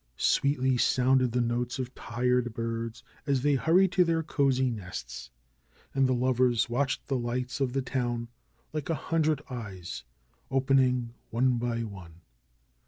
Sweetly 0.17 0.77
sounded 0.79 1.31
the 1.31 1.41
notes 1.41 1.77
of 1.77 1.93
tired 1.93 2.55
birds 2.55 3.03
as 3.27 3.43
they 3.43 3.53
hurried 3.53 3.91
to 3.91 4.03
their 4.03 4.23
cosey 4.23 4.71
nests. 4.71 5.29
And 5.93 6.07
the 6.07 6.15
lovers 6.15 6.67
watched 6.67 7.05
the 7.05 7.19
lights 7.19 7.61
of 7.61 7.73
the 7.73 7.83
town, 7.83 8.27
like 8.73 8.89
a 8.89 8.95
hundred 8.95 9.43
eyes, 9.51 10.03
opening 10.49 11.13
one 11.29 11.59
by 11.59 11.83
one. 11.83 12.21